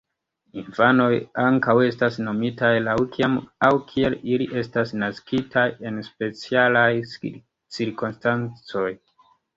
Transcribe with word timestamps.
Infanoj 0.59 1.15
ankaŭ 1.41 1.73
estas 1.87 2.17
nomitaj 2.27 2.71
laŭ 2.87 2.95
kiam 3.17 3.35
aŭ 3.69 3.71
kiel 3.91 4.15
ili 4.37 4.47
estas 4.63 4.95
naskitaj 5.03 5.69
en 5.91 6.01
specialaj 6.11 6.91
cirkonstancoj. 7.77 8.89